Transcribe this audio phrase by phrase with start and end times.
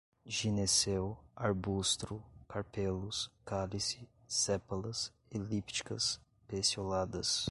[0.25, 7.47] gineceu, arbustro, carpelos, cálice, sépalas, elípticas, pecioladas